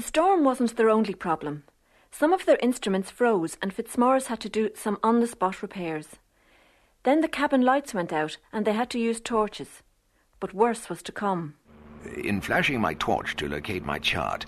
[0.00, 1.64] The storm wasn't their only problem.
[2.10, 6.16] Some of their instruments froze and Fitzmaurice had to do some on the spot repairs.
[7.02, 9.82] Then the cabin lights went out and they had to use torches.
[10.40, 11.56] But worse was to come.
[12.16, 14.46] In flashing my torch to locate my chart,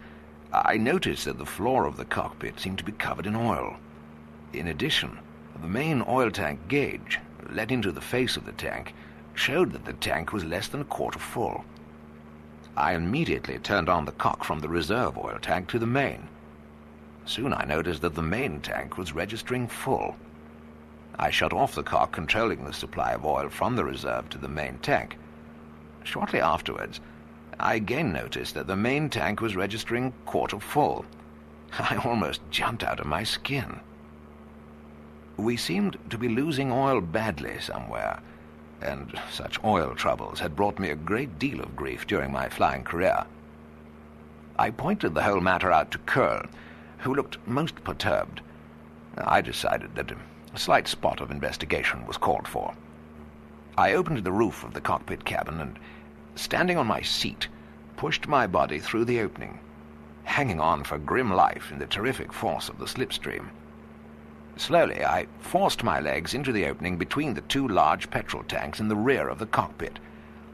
[0.54, 3.76] I noticed that the floor of the cockpit seemed to be covered in oil.
[4.54, 5.18] In addition,
[5.60, 8.94] the main oil tank gauge, let into the face of the tank,
[9.34, 11.62] showed that the tank was less than a quarter full.
[12.76, 16.28] I immediately turned on the cock from the reserve oil tank to the main.
[17.24, 20.16] Soon I noticed that the main tank was registering full.
[21.18, 24.48] I shut off the cock controlling the supply of oil from the reserve to the
[24.48, 25.18] main tank.
[26.02, 27.00] Shortly afterwards,
[27.60, 31.04] I again noticed that the main tank was registering quarter full.
[31.78, 33.80] I almost jumped out of my skin.
[35.36, 38.20] We seemed to be losing oil badly somewhere,
[38.84, 42.84] and such oil troubles had brought me a great deal of grief during my flying
[42.84, 43.24] career.
[44.58, 46.42] I pointed the whole matter out to Kohl,
[46.98, 48.40] who looked most perturbed.
[49.16, 52.74] I decided that a slight spot of investigation was called for.
[53.76, 55.78] I opened the roof of the cockpit cabin and,
[56.34, 57.48] standing on my seat,
[57.96, 59.58] pushed my body through the opening,
[60.24, 63.48] hanging on for grim life in the terrific force of the slipstream.
[64.56, 68.88] Slowly, I forced my legs into the opening between the two large petrol tanks in
[68.88, 69.98] the rear of the cockpit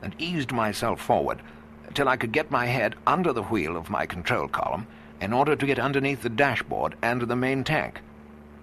[0.02, 1.42] and eased myself forward
[1.94, 4.86] till I could get my head under the wheel of my control column
[5.20, 8.00] in order to get underneath the dashboard and the main tank.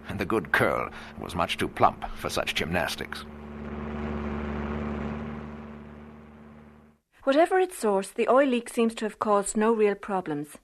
[0.07, 3.25] And the good Kohl was much too plump for such gymnastics.
[7.23, 10.59] Whatever its source, the oil leak seems to have caused no real problems.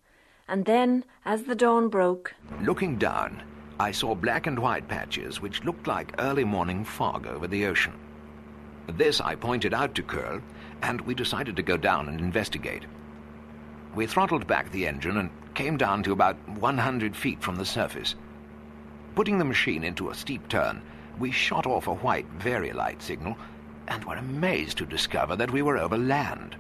[0.48, 2.36] And then, as the dawn broke.
[2.62, 3.42] Looking down,
[3.82, 7.94] I saw black and white patches which looked like early morning fog over the ocean.
[8.86, 10.40] This I pointed out to Kohl,
[10.84, 12.84] and we decided to go down and investigate.
[13.96, 18.14] We throttled back the engine and came down to about 100 feet from the surface.
[19.16, 20.84] Putting the machine into a steep turn,
[21.18, 23.36] we shot off a white Very light signal
[23.88, 26.56] and were amazed to discover that we were over land.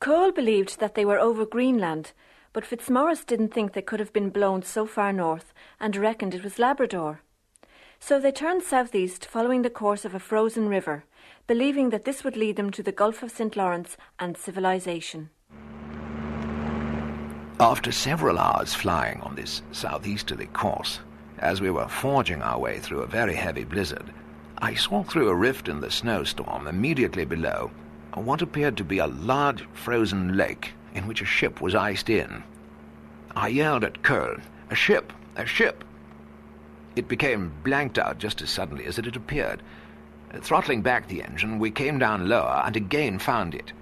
[0.00, 2.12] Kohl believed that they were over Greenland,
[2.52, 6.44] but Fitzmaurice didn't think they could have been blown so far north and reckoned it
[6.44, 7.20] was Labrador.
[7.98, 11.04] So they turned southeast, following the course of a frozen river,
[11.46, 13.56] believing that this would lead them to the Gulf of St.
[13.56, 15.30] Lawrence and civilization.
[17.60, 20.98] After several hours flying on this southeasterly course,
[21.38, 24.12] as we were forging our way through a very heavy blizzard,
[24.58, 27.70] I saw through a rift in the snowstorm immediately below
[28.14, 32.42] what appeared to be a large frozen lake in which a ship was iced in.
[33.34, 34.36] I yelled at Kohl,
[34.70, 35.12] A ship!
[35.36, 35.84] A ship!
[36.94, 39.62] It became blanked out just as suddenly as it had appeared.
[40.40, 43.72] Throttling back the engine, we came down lower and again found it.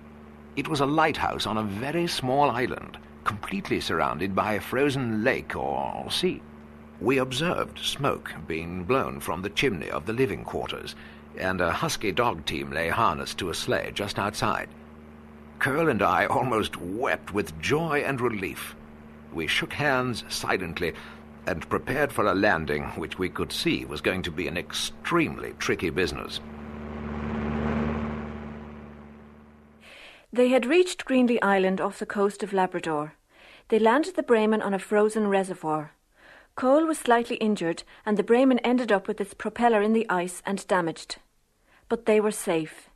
[0.55, 5.57] It was a lighthouse on a very small island, completely surrounded by a frozen lake
[5.57, 6.43] or sea.
[7.01, 10.95] We observed smoke being blown from the chimney of the living quarters,
[11.37, 14.69] and a husky dog team lay harnessed to a sleigh just outside.
[15.59, 18.77] Kohl and I almost wept with joy and relief.
[19.33, 20.95] We shook hands silently
[21.47, 25.55] and prepared for a landing which we could see was going to be an extremely
[25.59, 26.41] tricky business.
[30.33, 33.15] They had reached Greenly Island off the coast of Labrador.
[33.69, 35.93] They landed the Bremen on a frozen reservoir.
[36.55, 40.43] Kohl was slightly injured, and the Bremen ended up with its propeller in the ice
[40.47, 41.17] and damaged.
[41.89, 42.91] But they were safe.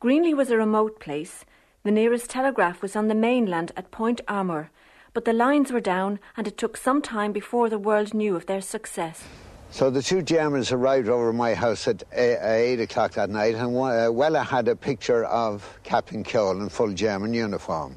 [0.00, 1.44] Greenly was a remote place,
[1.84, 4.70] the nearest telegraph was on the mainland at Point Amour,
[5.16, 8.44] but the lines were down and it took some time before the world knew of
[8.44, 9.24] their success.
[9.70, 14.12] So the two Germans arrived over my house at 8 o'clock that night, and uh,
[14.12, 17.96] Weller had a picture of Captain Keogh in full German uniform.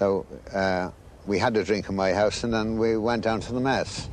[0.00, 0.90] So uh,
[1.24, 4.08] we had a drink in my house, and then we went down to the mess.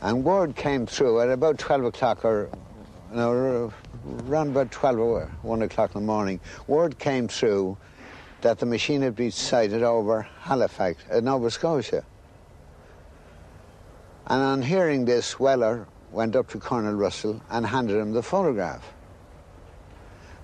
[0.00, 2.50] And word came through at about 12 o'clock, or
[3.14, 3.72] no,
[4.26, 7.76] around about 12 or 1 o'clock in the morning, word came through
[8.42, 12.04] that the machine had been sighted over Halifax, uh, Nova Scotia.
[14.26, 18.92] And on hearing this, Weller went up to Colonel Russell and handed him the photograph.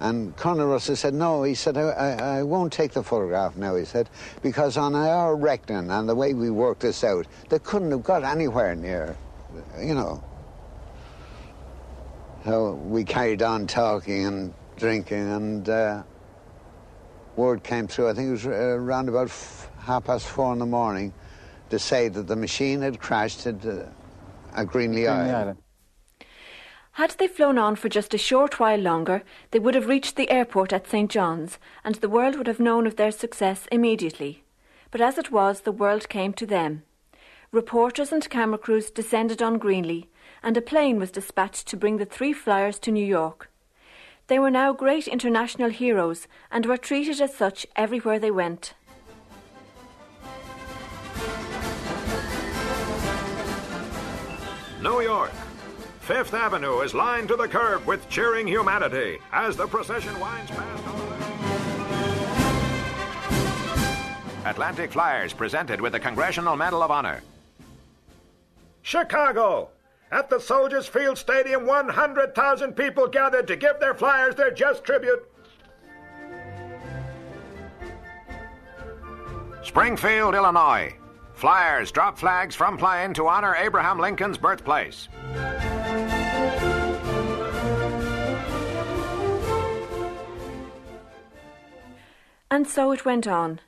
[0.01, 3.74] And Colonel Russell said, no, he said, I, I, I, won't take the photograph now,
[3.74, 4.09] he said,
[4.42, 8.22] because on our reckoning and the way we worked this out, they couldn't have got
[8.22, 9.16] anywhere near,
[9.80, 10.22] you know.
[12.44, 16.03] So we carried on talking and drinking, and uh,
[17.39, 19.30] word came through, I think it was uh, around about
[19.78, 21.14] half past four in the morning,
[21.70, 23.84] to say that the machine had crashed at, uh,
[24.55, 25.36] at Greenly Island.
[25.36, 25.59] Island.
[26.93, 29.22] Had they flown on for just a short while longer,
[29.53, 31.09] they would have reached the airport at St.
[31.09, 34.43] John's, and the world would have known of their success immediately.
[34.91, 36.82] But as it was, the world came to them.
[37.53, 40.11] Reporters and camera crews descended on Greenly,
[40.43, 43.47] and a plane was dispatched to bring the three flyers to New York.
[44.29, 48.74] They were now great international heroes and were treated as such everywhere they went.
[54.83, 55.33] New York.
[56.01, 60.85] Fifth Avenue is lined to the curb with cheering humanity as the procession winds past.
[64.45, 67.22] Atlantic Flyers presented with the Congressional Medal of Honor.
[68.83, 69.70] Chicago.
[70.11, 75.29] At the Soldiers Field Stadium, 100,000 people gathered to give their Flyers their just tribute.
[79.63, 80.95] Springfield, Illinois.
[81.35, 85.09] Flyers drop flags from plane to honor Abraham Lincoln's birthplace.
[92.51, 93.61] And so it went on.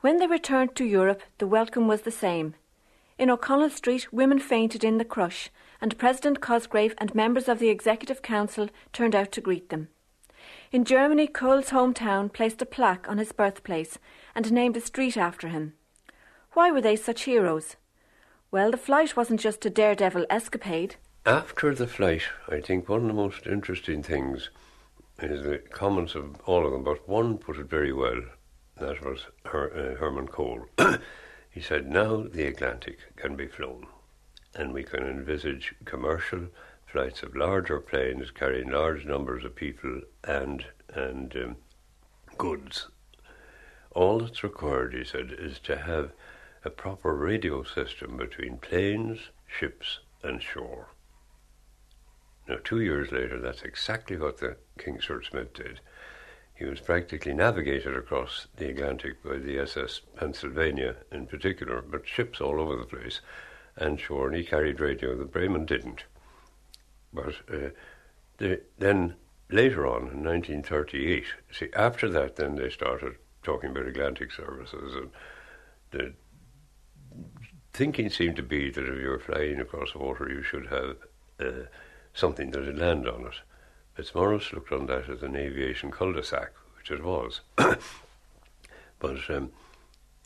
[0.00, 2.54] When they returned to Europe, the welcome was the same.
[3.18, 5.50] In O'Connell Street, women fainted in the crush,
[5.80, 9.88] and President Cosgrave and members of the Executive Council turned out to greet them.
[10.70, 13.98] In Germany, Kohl's hometown placed a plaque on his birthplace
[14.34, 15.74] and named a street after him.
[16.52, 17.76] Why were they such heroes?
[18.50, 20.96] Well, the flight wasn't just a daredevil escapade.
[21.24, 24.50] After the flight, I think one of the most interesting things
[25.20, 28.22] is the comments of all of them, but one put it very well.
[28.80, 30.66] That was Her, uh, Hermann Kohl.
[31.52, 33.86] he said, Now the Atlantic can be flown,
[34.54, 36.48] and we can envisage commercial
[36.86, 41.56] flights of larger planes carrying large numbers of people and, and um,
[42.38, 42.88] goods.
[43.90, 46.12] All that's required, he said, is to have
[46.64, 50.88] a proper radio system between planes, ships, and shore.
[52.48, 55.80] Now, two years later, that's exactly what the Kingsford Smith did.
[56.54, 62.40] He was practically navigated across the Atlantic by the SS Pennsylvania in particular, but ships
[62.40, 63.20] all over the place
[63.76, 65.16] and shore, and he carried radio.
[65.16, 66.04] The Bremen didn't.
[67.12, 67.70] But uh,
[68.38, 69.16] the, then
[69.50, 75.10] later on, in 1938, see, after that, then they started talking about Atlantic services, and
[75.90, 76.14] the
[77.72, 80.96] thinking seemed to be that if you were flying across the water, you should have
[81.40, 81.64] uh,
[82.14, 83.34] something that would land on it.
[83.94, 87.40] Fitzmaurice looked on that as an aviation cul-de-sac, which it was.
[87.56, 89.50] but um,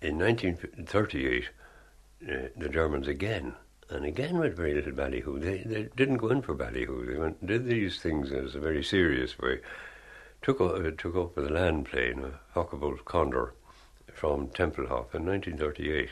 [0.01, 1.45] in 1938,
[2.29, 3.55] uh, the Germans again,
[3.91, 7.07] and again with very little ballyhoo, they, they didn't go in for ballyhoo.
[7.07, 9.61] They went, did these things in a very serious way.
[10.43, 13.55] Took, uh, took up with a land plane, a Focke-Wulf Condor,
[14.13, 16.11] from Tempelhof in 1938,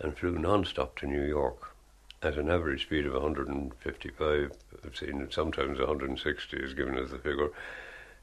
[0.00, 1.74] and flew non-stop to New York
[2.22, 4.52] at an average speed of 155.
[4.84, 7.50] I've seen sometimes 160 is given as the figure.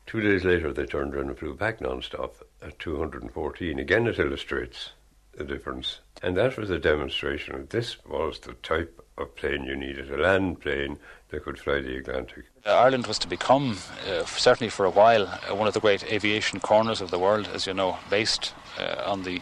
[0.06, 3.80] Two days later, they turned around and flew back non-stop at 214.
[3.80, 4.92] Again, it illustrates
[5.38, 6.00] the difference.
[6.22, 10.18] And that was a demonstration that this was the type of plane you needed, a
[10.18, 10.98] land plane
[11.30, 12.46] that could fly the Atlantic.
[12.66, 13.78] Ireland was to become,
[14.08, 17.50] uh, certainly for a while, uh, one of the great aviation corners of the world,
[17.54, 19.42] as you know, based uh, on the,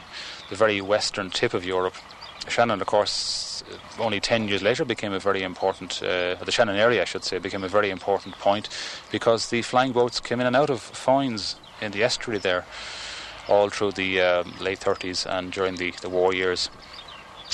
[0.49, 1.95] the very western tip of Europe.
[2.47, 3.63] Shannon, of course,
[3.99, 7.39] only 10 years later became a very important, uh, the Shannon area, I should say,
[7.39, 8.69] became a very important point
[9.11, 12.65] because the flying boats came in and out of Foynes in the estuary there
[13.47, 16.69] all through the uh, late 30s and during the, the war years.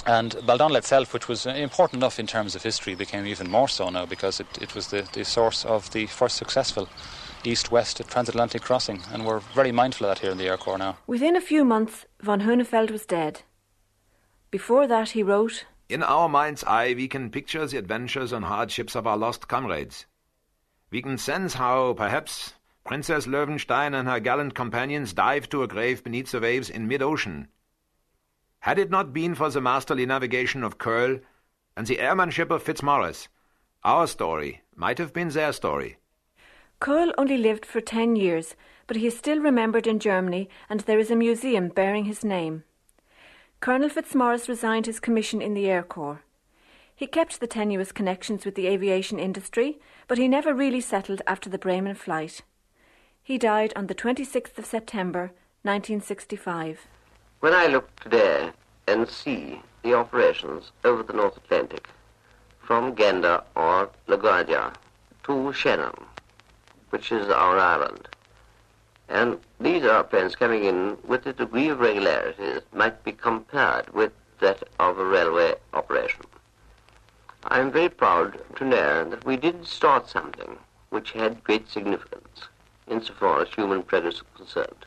[0.05, 3.89] And Baldonnel itself, which was important enough in terms of history, became even more so
[3.89, 6.87] now because it, it was the, the source of the first successful
[7.43, 10.77] east west transatlantic crossing, and we're very mindful of that here in the Air Corps
[10.77, 10.97] now.
[11.07, 13.41] Within a few months, von Hunefeld was dead.
[14.51, 18.95] Before that, he wrote In our mind's eye, we can picture the adventures and hardships
[18.95, 20.07] of our lost comrades.
[20.89, 26.03] We can sense how, perhaps, Princess Löwenstein and her gallant companions dived to a grave
[26.03, 27.49] beneath the waves in mid-ocean.
[28.61, 31.19] Had it not been for the masterly navigation of Kohl
[31.77, 33.27] and the airmanship of Fitzmaurice,
[33.83, 35.97] our story might have been their story.
[36.79, 38.55] Kohl only lived for ten years,
[38.87, 42.63] but he is still remembered in Germany, and there is a museum bearing his name.
[43.61, 46.23] Colonel Fitzmaurice resigned his commission in the Air Corps.
[46.95, 51.49] He kept the tenuous connections with the aviation industry, but he never really settled after
[51.49, 52.41] the Bremen flight.
[53.21, 55.31] He died on the 26th of September,
[55.63, 56.87] 1965.
[57.41, 58.51] When I look today
[58.87, 61.89] and see the operations over the North Atlantic,
[62.61, 64.73] from Gander or LaGuardia
[65.23, 65.95] to Shannon,
[66.91, 68.07] which is our island,
[69.09, 74.11] and these airplanes coming in with a degree of regularity that might be compared with
[74.39, 76.23] that of a railway operation.
[77.43, 80.57] I am very proud to know that we did start something
[80.89, 82.47] which had great significance
[82.87, 84.85] insofar as human progress is concerned.